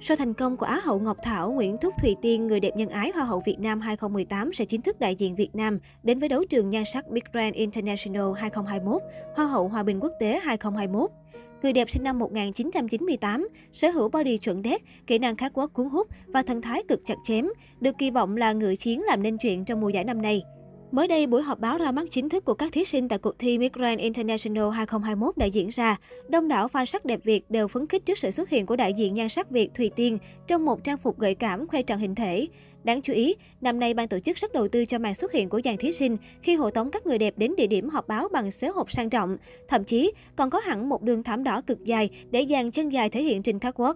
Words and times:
Sau 0.00 0.16
thành 0.16 0.34
công 0.34 0.56
của 0.56 0.66
Á 0.66 0.80
hậu 0.84 0.98
Ngọc 1.00 1.16
Thảo, 1.22 1.52
Nguyễn 1.52 1.76
Thúc 1.78 1.94
Thùy 2.02 2.16
Tiên, 2.22 2.46
người 2.46 2.60
đẹp 2.60 2.76
nhân 2.76 2.88
ái 2.88 3.12
Hoa 3.14 3.24
hậu 3.24 3.42
Việt 3.46 3.56
Nam 3.58 3.80
2018 3.80 4.52
sẽ 4.52 4.64
chính 4.64 4.82
thức 4.82 5.00
đại 5.00 5.14
diện 5.14 5.34
Việt 5.34 5.54
Nam 5.54 5.78
đến 6.02 6.18
với 6.18 6.28
đấu 6.28 6.44
trường 6.44 6.70
nhan 6.70 6.84
sắc 6.92 7.08
Big 7.08 7.22
Grand 7.32 7.54
International 7.54 8.24
2021, 8.36 9.02
Hoa 9.36 9.46
hậu 9.46 9.68
Hòa 9.68 9.82
bình 9.82 10.00
quốc 10.00 10.12
tế 10.20 10.40
2021. 10.42 11.10
Người 11.62 11.72
đẹp 11.72 11.90
sinh 11.90 12.02
năm 12.02 12.18
1998, 12.18 13.48
sở 13.72 13.90
hữu 13.90 14.08
body 14.08 14.38
chuẩn 14.38 14.62
đét, 14.62 14.82
kỹ 15.06 15.18
năng 15.18 15.36
khát 15.36 15.52
quốc 15.54 15.70
cuốn 15.72 15.88
hút 15.88 16.08
và 16.26 16.42
thần 16.42 16.62
thái 16.62 16.82
cực 16.88 17.00
chặt 17.04 17.16
chém, 17.24 17.48
được 17.80 17.98
kỳ 17.98 18.10
vọng 18.10 18.36
là 18.36 18.52
ngự 18.52 18.74
chiến 18.78 19.02
làm 19.02 19.22
nên 19.22 19.38
chuyện 19.38 19.64
trong 19.64 19.80
mùa 19.80 19.88
giải 19.88 20.04
năm 20.04 20.22
nay. 20.22 20.42
Mới 20.92 21.08
đây, 21.08 21.26
buổi 21.26 21.42
họp 21.42 21.60
báo 21.60 21.78
ra 21.78 21.92
mắt 21.92 22.06
chính 22.10 22.28
thức 22.28 22.44
của 22.44 22.54
các 22.54 22.72
thí 22.72 22.84
sinh 22.84 23.08
tại 23.08 23.18
cuộc 23.18 23.38
thi 23.38 23.58
Miss 23.58 23.74
Grand 23.74 24.00
International 24.00 24.70
2021 24.70 25.36
đã 25.36 25.46
diễn 25.46 25.68
ra. 25.68 25.96
Đông 26.28 26.48
đảo 26.48 26.68
fan 26.72 26.84
sắc 26.84 27.04
đẹp 27.04 27.20
Việt 27.24 27.50
đều 27.50 27.68
phấn 27.68 27.86
khích 27.86 28.06
trước 28.06 28.18
sự 28.18 28.30
xuất 28.30 28.50
hiện 28.50 28.66
của 28.66 28.76
đại 28.76 28.92
diện 28.92 29.14
nhan 29.14 29.28
sắc 29.28 29.50
Việt 29.50 29.74
Thùy 29.74 29.90
Tiên 29.96 30.18
trong 30.46 30.64
một 30.64 30.84
trang 30.84 30.98
phục 30.98 31.18
gợi 31.18 31.34
cảm 31.34 31.66
khoe 31.68 31.82
tròn 31.82 31.98
hình 31.98 32.14
thể. 32.14 32.46
Đáng 32.84 33.02
chú 33.02 33.12
ý, 33.12 33.34
năm 33.60 33.80
nay 33.80 33.94
ban 33.94 34.08
tổ 34.08 34.20
chức 34.20 34.36
rất 34.36 34.52
đầu 34.52 34.68
tư 34.68 34.84
cho 34.84 34.98
màn 34.98 35.14
xuất 35.14 35.32
hiện 35.32 35.48
của 35.48 35.60
dàn 35.64 35.76
thí 35.76 35.92
sinh 35.92 36.16
khi 36.42 36.54
hộ 36.54 36.70
tống 36.70 36.90
các 36.90 37.06
người 37.06 37.18
đẹp 37.18 37.34
đến 37.38 37.54
địa 37.56 37.66
điểm 37.66 37.88
họp 37.88 38.08
báo 38.08 38.28
bằng 38.32 38.50
xế 38.50 38.68
hộp 38.68 38.90
sang 38.90 39.10
trọng. 39.10 39.36
Thậm 39.68 39.84
chí, 39.84 40.12
còn 40.36 40.50
có 40.50 40.58
hẳn 40.58 40.88
một 40.88 41.02
đường 41.02 41.22
thảm 41.22 41.44
đỏ 41.44 41.60
cực 41.60 41.84
dài 41.84 42.10
để 42.30 42.46
dàn 42.50 42.70
chân 42.70 42.88
dài 42.88 43.10
thể 43.10 43.22
hiện 43.22 43.42
trên 43.42 43.58
catwalk. 43.58 43.94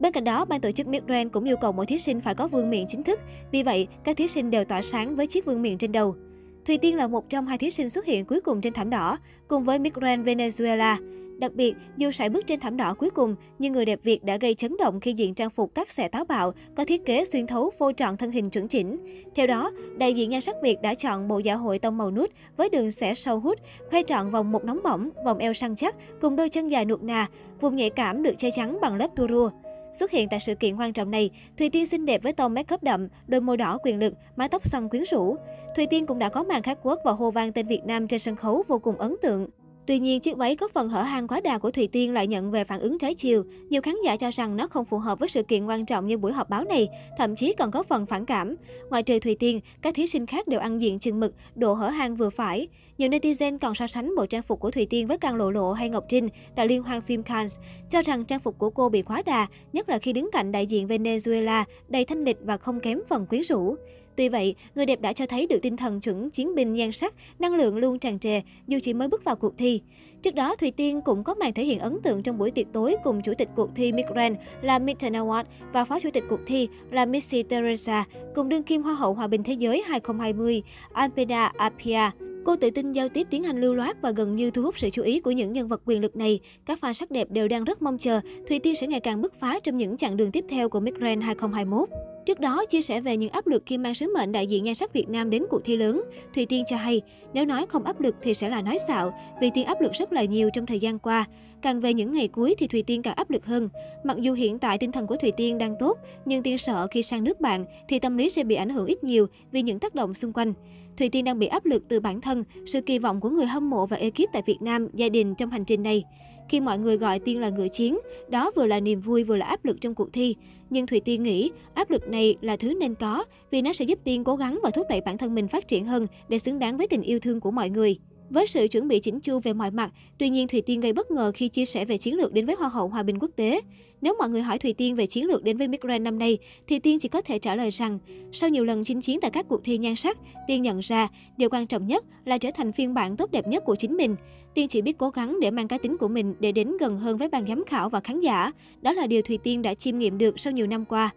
Bên 0.00 0.12
cạnh 0.12 0.24
đó, 0.24 0.44
ban 0.44 0.60
tổ 0.60 0.70
chức 0.70 0.86
Miss 0.86 1.06
Grand 1.06 1.32
cũng 1.32 1.44
yêu 1.44 1.56
cầu 1.56 1.72
mỗi 1.72 1.86
thí 1.86 1.98
sinh 1.98 2.20
phải 2.20 2.34
có 2.34 2.48
vương 2.48 2.70
miện 2.70 2.84
chính 2.88 3.02
thức. 3.02 3.20
Vì 3.52 3.62
vậy, 3.62 3.88
các 4.04 4.16
thí 4.16 4.28
sinh 4.28 4.50
đều 4.50 4.64
tỏa 4.64 4.82
sáng 4.82 5.16
với 5.16 5.26
chiếc 5.26 5.44
vương 5.44 5.62
miện 5.62 5.78
trên 5.78 5.92
đầu. 5.92 6.16
Thùy 6.66 6.78
Tiên 6.78 6.96
là 6.96 7.06
một 7.06 7.28
trong 7.30 7.46
hai 7.46 7.58
thí 7.58 7.70
sinh 7.70 7.90
xuất 7.90 8.04
hiện 8.04 8.24
cuối 8.24 8.40
cùng 8.40 8.60
trên 8.60 8.72
thảm 8.72 8.90
đỏ, 8.90 9.18
cùng 9.48 9.64
với 9.64 9.78
Miss 9.78 9.96
Venezuela. 9.96 10.96
Đặc 11.38 11.52
biệt, 11.54 11.74
dù 11.96 12.10
sải 12.10 12.28
bước 12.28 12.46
trên 12.46 12.60
thảm 12.60 12.76
đỏ 12.76 12.94
cuối 12.94 13.10
cùng, 13.10 13.36
nhưng 13.58 13.72
người 13.72 13.84
đẹp 13.84 14.00
Việt 14.02 14.24
đã 14.24 14.36
gây 14.36 14.54
chấn 14.54 14.76
động 14.76 15.00
khi 15.00 15.12
diện 15.12 15.34
trang 15.34 15.50
phục 15.50 15.74
cắt 15.74 15.90
xẻ 15.90 16.08
táo 16.08 16.24
bạo, 16.24 16.52
có 16.76 16.84
thiết 16.84 17.04
kế 17.04 17.24
xuyên 17.24 17.46
thấu 17.46 17.70
phô 17.78 17.92
trọn 17.92 18.16
thân 18.16 18.30
hình 18.30 18.50
chuẩn 18.50 18.68
chỉnh. 18.68 18.96
Theo 19.34 19.46
đó, 19.46 19.70
đại 19.96 20.14
diện 20.14 20.30
nhan 20.30 20.40
sắc 20.40 20.56
Việt 20.62 20.82
đã 20.82 20.94
chọn 20.94 21.28
bộ 21.28 21.38
dạ 21.38 21.54
hội 21.54 21.78
tông 21.78 21.98
màu 21.98 22.10
nút 22.10 22.30
với 22.56 22.68
đường 22.68 22.90
xẻ 22.90 23.14
sâu 23.14 23.40
hút, 23.40 23.58
khoe 23.90 24.02
trọn 24.02 24.30
vòng 24.30 24.52
một 24.52 24.64
nóng 24.64 24.82
bỏng, 24.82 25.08
vòng 25.24 25.38
eo 25.38 25.52
săn 25.52 25.76
chắc 25.76 25.96
cùng 26.20 26.36
đôi 26.36 26.48
chân 26.48 26.68
dài 26.68 26.84
nuột 26.84 27.02
nà, 27.02 27.26
vùng 27.60 27.76
nhạy 27.76 27.90
cảm 27.90 28.22
được 28.22 28.34
che 28.38 28.50
chắn 28.50 28.78
bằng 28.80 28.96
lớp 28.96 29.08
tua 29.16 29.28
rua. 29.28 29.50
Xuất 29.92 30.10
hiện 30.10 30.28
tại 30.28 30.40
sự 30.40 30.54
kiện 30.54 30.76
quan 30.76 30.92
trọng 30.92 31.10
này, 31.10 31.30
Thùy 31.58 31.70
Tiên 31.70 31.86
xinh 31.86 32.06
đẹp 32.06 32.22
với 32.22 32.32
tông 32.32 32.54
make 32.54 32.74
up 32.74 32.82
đậm, 32.82 33.08
đôi 33.26 33.40
môi 33.40 33.56
đỏ 33.56 33.78
quyền 33.82 33.98
lực, 33.98 34.14
mái 34.36 34.48
tóc 34.48 34.68
xoăn 34.68 34.88
quyến 34.88 35.02
rũ. 35.10 35.36
Thùy 35.76 35.86
Tiên 35.86 36.06
cũng 36.06 36.18
đã 36.18 36.28
có 36.28 36.42
màn 36.42 36.62
khắc 36.62 36.78
quốc 36.82 37.00
và 37.04 37.12
hô 37.12 37.30
vang 37.30 37.52
tên 37.52 37.66
Việt 37.66 37.84
Nam 37.84 38.08
trên 38.08 38.20
sân 38.20 38.36
khấu 38.36 38.64
vô 38.68 38.78
cùng 38.78 38.98
ấn 38.98 39.14
tượng. 39.22 39.48
Tuy 39.86 39.98
nhiên, 39.98 40.20
chiếc 40.20 40.36
váy 40.36 40.56
có 40.56 40.68
phần 40.74 40.88
hở 40.88 41.02
hang 41.02 41.28
quá 41.28 41.40
đà 41.40 41.58
của 41.58 41.70
Thùy 41.70 41.86
Tiên 41.86 42.12
lại 42.12 42.26
nhận 42.26 42.50
về 42.50 42.64
phản 42.64 42.80
ứng 42.80 42.98
trái 42.98 43.14
chiều. 43.14 43.44
Nhiều 43.68 43.82
khán 43.82 43.94
giả 44.04 44.16
cho 44.16 44.30
rằng 44.30 44.56
nó 44.56 44.66
không 44.66 44.84
phù 44.84 44.98
hợp 44.98 45.18
với 45.18 45.28
sự 45.28 45.42
kiện 45.42 45.66
quan 45.66 45.86
trọng 45.86 46.06
như 46.06 46.18
buổi 46.18 46.32
họp 46.32 46.50
báo 46.50 46.64
này, 46.64 46.88
thậm 47.18 47.36
chí 47.36 47.52
còn 47.52 47.70
có 47.70 47.82
phần 47.82 48.06
phản 48.06 48.24
cảm. 48.24 48.56
Ngoài 48.90 49.02
trừ 49.02 49.18
Thùy 49.18 49.34
Tiên, 49.34 49.60
các 49.82 49.94
thí 49.94 50.06
sinh 50.06 50.26
khác 50.26 50.48
đều 50.48 50.60
ăn 50.60 50.80
diện 50.80 50.98
chừng 50.98 51.20
mực, 51.20 51.34
độ 51.54 51.72
hở 51.72 51.88
hang 51.88 52.16
vừa 52.16 52.30
phải. 52.30 52.68
Nhiều 52.98 53.08
netizen 53.08 53.58
còn 53.58 53.74
so 53.74 53.86
sánh 53.86 54.16
bộ 54.16 54.26
trang 54.26 54.42
phục 54.42 54.60
của 54.60 54.70
Thùy 54.70 54.86
Tiên 54.86 55.06
với 55.06 55.18
Càng 55.18 55.36
Lộ 55.36 55.50
Lộ 55.50 55.72
hay 55.72 55.88
Ngọc 55.88 56.04
Trinh 56.08 56.28
tại 56.56 56.68
liên 56.68 56.82
hoan 56.82 57.00
phim 57.00 57.22
Cannes, 57.22 57.56
cho 57.90 58.02
rằng 58.02 58.24
trang 58.24 58.40
phục 58.40 58.58
của 58.58 58.70
cô 58.70 58.88
bị 58.88 59.02
quá 59.02 59.22
đà, 59.26 59.46
nhất 59.72 59.88
là 59.88 59.98
khi 59.98 60.12
đứng 60.12 60.30
cạnh 60.32 60.52
đại 60.52 60.66
diện 60.66 60.88
Venezuela 60.88 61.64
đầy 61.88 62.04
thanh 62.04 62.24
lịch 62.24 62.38
và 62.40 62.56
không 62.56 62.80
kém 62.80 63.00
phần 63.08 63.26
quyến 63.26 63.42
rũ. 63.42 63.76
Tuy 64.16 64.28
vậy, 64.28 64.54
người 64.74 64.86
đẹp 64.86 65.00
đã 65.00 65.12
cho 65.12 65.26
thấy 65.26 65.46
được 65.46 65.58
tinh 65.62 65.76
thần 65.76 66.00
chuẩn 66.00 66.30
chiến 66.30 66.54
binh 66.54 66.72
nhan 66.72 66.92
sắc, 66.92 67.14
năng 67.38 67.54
lượng 67.54 67.76
luôn 67.76 67.98
tràn 67.98 68.18
trề 68.18 68.40
dù 68.66 68.78
chỉ 68.82 68.94
mới 68.94 69.08
bước 69.08 69.24
vào 69.24 69.36
cuộc 69.36 69.56
thi. 69.58 69.80
Trước 70.22 70.34
đó, 70.34 70.56
Thùy 70.56 70.70
Tiên 70.70 71.00
cũng 71.00 71.24
có 71.24 71.34
màn 71.34 71.52
thể 71.52 71.64
hiện 71.64 71.78
ấn 71.78 72.02
tượng 72.02 72.22
trong 72.22 72.38
buổi 72.38 72.50
tiệc 72.50 72.66
tối 72.72 72.96
cùng 73.04 73.22
chủ 73.22 73.32
tịch 73.38 73.48
cuộc 73.56 73.70
thi 73.74 73.92
Miss 73.92 74.08
Grand 74.08 74.36
là 74.62 74.78
Mitten 74.78 75.12
Award 75.12 75.44
và 75.72 75.84
phó 75.84 76.00
chủ 76.00 76.10
tịch 76.12 76.24
cuộc 76.28 76.40
thi 76.46 76.68
là 76.90 77.06
Missy 77.06 77.42
Teresa 77.42 78.04
cùng 78.34 78.48
đương 78.48 78.62
kim 78.62 78.82
Hoa 78.82 78.94
hậu 78.94 79.14
Hòa 79.14 79.26
bình 79.26 79.42
Thế 79.42 79.52
giới 79.52 79.82
2020 79.86 80.62
Alpeda 80.92 81.52
Apia. 81.56 82.10
Cô 82.44 82.56
tự 82.56 82.70
tin 82.70 82.92
giao 82.92 83.08
tiếp 83.08 83.26
tiếng 83.30 83.42
Anh 83.42 83.60
lưu 83.60 83.74
loát 83.74 84.02
và 84.02 84.10
gần 84.10 84.36
như 84.36 84.50
thu 84.50 84.62
hút 84.62 84.78
sự 84.78 84.90
chú 84.90 85.02
ý 85.02 85.20
của 85.20 85.30
những 85.30 85.52
nhân 85.52 85.68
vật 85.68 85.82
quyền 85.84 86.00
lực 86.00 86.16
này. 86.16 86.40
Các 86.66 86.78
fan 86.82 86.92
sắc 86.92 87.10
đẹp 87.10 87.30
đều 87.30 87.48
đang 87.48 87.64
rất 87.64 87.82
mong 87.82 87.98
chờ 87.98 88.20
Thùy 88.48 88.58
Tiên 88.58 88.76
sẽ 88.76 88.86
ngày 88.86 89.00
càng 89.00 89.22
bứt 89.22 89.40
phá 89.40 89.60
trong 89.62 89.76
những 89.76 89.96
chặng 89.96 90.16
đường 90.16 90.30
tiếp 90.30 90.44
theo 90.48 90.68
của 90.68 90.80
Miss 90.80 90.96
Grand 90.96 91.24
2021. 91.24 91.88
Trước 92.26 92.40
đó, 92.40 92.64
chia 92.70 92.82
sẻ 92.82 93.00
về 93.00 93.16
những 93.16 93.30
áp 93.30 93.46
lực 93.46 93.62
khi 93.66 93.78
mang 93.78 93.94
sứ 93.94 94.14
mệnh 94.14 94.32
đại 94.32 94.46
diện 94.46 94.64
nhan 94.64 94.74
sắc 94.74 94.92
Việt 94.92 95.08
Nam 95.08 95.30
đến 95.30 95.44
cuộc 95.50 95.64
thi 95.64 95.76
lớn, 95.76 96.02
Thùy 96.34 96.46
Tiên 96.46 96.64
cho 96.66 96.76
hay, 96.76 97.00
nếu 97.32 97.44
nói 97.44 97.66
không 97.68 97.84
áp 97.84 98.00
lực 98.00 98.14
thì 98.22 98.34
sẽ 98.34 98.48
là 98.48 98.62
nói 98.62 98.78
xạo, 98.88 99.14
vì 99.40 99.50
Tiên 99.54 99.66
áp 99.66 99.80
lực 99.80 99.92
rất 99.92 100.12
là 100.12 100.24
nhiều 100.24 100.50
trong 100.52 100.66
thời 100.66 100.78
gian 100.78 100.98
qua. 100.98 101.24
Càng 101.62 101.80
về 101.80 101.94
những 101.94 102.12
ngày 102.12 102.28
cuối 102.28 102.54
thì 102.58 102.66
Thùy 102.66 102.82
Tiên 102.82 103.02
càng 103.02 103.14
áp 103.14 103.30
lực 103.30 103.46
hơn. 103.46 103.68
Mặc 104.04 104.16
dù 104.20 104.32
hiện 104.32 104.58
tại 104.58 104.78
tinh 104.78 104.92
thần 104.92 105.06
của 105.06 105.16
Thùy 105.16 105.32
Tiên 105.32 105.58
đang 105.58 105.74
tốt, 105.78 105.98
nhưng 106.24 106.42
Tiên 106.42 106.58
sợ 106.58 106.86
khi 106.90 107.02
sang 107.02 107.24
nước 107.24 107.40
bạn 107.40 107.64
thì 107.88 107.98
tâm 107.98 108.16
lý 108.16 108.30
sẽ 108.30 108.44
bị 108.44 108.54
ảnh 108.54 108.70
hưởng 108.70 108.86
ít 108.86 109.04
nhiều 109.04 109.26
vì 109.52 109.62
những 109.62 109.78
tác 109.78 109.94
động 109.94 110.14
xung 110.14 110.32
quanh. 110.32 110.54
Thùy 110.98 111.08
Tiên 111.08 111.24
đang 111.24 111.38
bị 111.38 111.46
áp 111.46 111.64
lực 111.64 111.82
từ 111.88 112.00
bản 112.00 112.20
thân, 112.20 112.44
sự 112.66 112.80
kỳ 112.80 112.98
vọng 112.98 113.20
của 113.20 113.30
người 113.30 113.46
hâm 113.46 113.70
mộ 113.70 113.86
và 113.86 113.96
ekip 113.96 114.28
tại 114.32 114.42
Việt 114.46 114.62
Nam, 114.62 114.88
gia 114.94 115.08
đình 115.08 115.34
trong 115.34 115.50
hành 115.50 115.64
trình 115.64 115.82
này. 115.82 116.04
Khi 116.52 116.60
mọi 116.60 116.78
người 116.78 116.96
gọi 116.96 117.18
Tiên 117.18 117.40
là 117.40 117.48
ngựa 117.48 117.68
chiến, 117.68 117.98
đó 118.28 118.50
vừa 118.56 118.66
là 118.66 118.80
niềm 118.80 119.00
vui 119.00 119.24
vừa 119.24 119.36
là 119.36 119.46
áp 119.46 119.64
lực 119.64 119.80
trong 119.80 119.94
cuộc 119.94 120.12
thi. 120.12 120.36
Nhưng 120.70 120.86
Thùy 120.86 121.00
Tiên 121.00 121.22
nghĩ 121.22 121.50
áp 121.74 121.90
lực 121.90 122.08
này 122.08 122.36
là 122.40 122.56
thứ 122.56 122.74
nên 122.80 122.94
có 122.94 123.24
vì 123.50 123.62
nó 123.62 123.72
sẽ 123.72 123.84
giúp 123.84 123.98
Tiên 124.04 124.24
cố 124.24 124.36
gắng 124.36 124.60
và 124.62 124.70
thúc 124.70 124.86
đẩy 124.90 125.00
bản 125.00 125.18
thân 125.18 125.34
mình 125.34 125.48
phát 125.48 125.68
triển 125.68 125.86
hơn 125.86 126.06
để 126.28 126.38
xứng 126.38 126.58
đáng 126.58 126.76
với 126.76 126.86
tình 126.86 127.02
yêu 127.02 127.18
thương 127.18 127.40
của 127.40 127.50
mọi 127.50 127.70
người. 127.70 127.98
Với 128.32 128.46
sự 128.46 128.68
chuẩn 128.68 128.88
bị 128.88 129.00
chỉnh 129.00 129.20
chu 129.20 129.40
về 129.40 129.52
mọi 129.52 129.70
mặt, 129.70 129.92
tuy 130.18 130.28
nhiên 130.28 130.48
Thùy 130.48 130.60
Tiên 130.60 130.80
gây 130.80 130.92
bất 130.92 131.10
ngờ 131.10 131.32
khi 131.34 131.48
chia 131.48 131.64
sẻ 131.64 131.84
về 131.84 131.98
chiến 131.98 132.16
lược 132.16 132.32
đến 132.32 132.46
với 132.46 132.54
Hoa 132.58 132.68
hậu 132.68 132.88
Hòa 132.88 133.02
bình 133.02 133.18
quốc 133.18 133.30
tế. 133.36 133.60
Nếu 134.00 134.14
mọi 134.18 134.28
người 134.28 134.42
hỏi 134.42 134.58
Thùy 134.58 134.72
Tiên 134.72 134.94
về 134.94 135.06
chiến 135.06 135.26
lược 135.26 135.42
đến 135.42 135.56
với 135.56 135.68
Miss 135.68 135.82
Grand 135.82 136.02
năm 136.02 136.18
nay, 136.18 136.38
thì 136.66 136.78
Tiên 136.78 136.98
chỉ 136.98 137.08
có 137.08 137.20
thể 137.20 137.38
trả 137.38 137.56
lời 137.56 137.70
rằng, 137.70 137.98
sau 138.32 138.50
nhiều 138.50 138.64
lần 138.64 138.84
chinh 138.84 139.00
chiến 139.00 139.18
tại 139.20 139.30
các 139.30 139.48
cuộc 139.48 139.64
thi 139.64 139.78
nhan 139.78 139.96
sắc, 139.96 140.18
Tiên 140.46 140.62
nhận 140.62 140.80
ra 140.80 141.08
điều 141.36 141.48
quan 141.50 141.66
trọng 141.66 141.86
nhất 141.86 142.04
là 142.24 142.38
trở 142.38 142.50
thành 142.54 142.72
phiên 142.72 142.94
bản 142.94 143.16
tốt 143.16 143.30
đẹp 143.30 143.48
nhất 143.48 143.62
của 143.66 143.76
chính 143.76 143.96
mình. 143.96 144.16
Tiên 144.54 144.68
chỉ 144.68 144.82
biết 144.82 144.98
cố 144.98 145.10
gắng 145.10 145.40
để 145.40 145.50
mang 145.50 145.68
cá 145.68 145.78
tính 145.78 145.96
của 145.96 146.08
mình 146.08 146.34
để 146.40 146.52
đến 146.52 146.76
gần 146.80 146.96
hơn 146.96 147.18
với 147.18 147.28
ban 147.28 147.46
giám 147.46 147.64
khảo 147.64 147.88
và 147.88 148.00
khán 148.00 148.20
giả. 148.20 148.52
Đó 148.80 148.92
là 148.92 149.06
điều 149.06 149.22
Thùy 149.22 149.38
Tiên 149.38 149.62
đã 149.62 149.74
chiêm 149.74 149.98
nghiệm 149.98 150.18
được 150.18 150.40
sau 150.40 150.52
nhiều 150.52 150.66
năm 150.66 150.84
qua. 150.84 151.10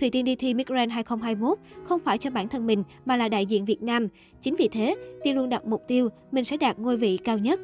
Thùy 0.00 0.10
Tiên 0.10 0.24
đi 0.24 0.36
thi 0.36 0.54
Miss 0.54 0.68
Grand 0.68 0.92
2021 0.92 1.58
không 1.84 2.00
phải 2.00 2.18
cho 2.18 2.30
bản 2.30 2.48
thân 2.48 2.66
mình 2.66 2.84
mà 3.04 3.16
là 3.16 3.28
đại 3.28 3.46
diện 3.46 3.64
Việt 3.64 3.82
Nam. 3.82 4.08
Chính 4.40 4.56
vì 4.56 4.68
thế, 4.68 4.96
Tiên 5.24 5.36
luôn 5.36 5.48
đặt 5.48 5.66
mục 5.66 5.82
tiêu 5.88 6.08
mình 6.32 6.44
sẽ 6.44 6.56
đạt 6.56 6.78
ngôi 6.78 6.96
vị 6.96 7.18
cao 7.24 7.38
nhất. 7.38 7.60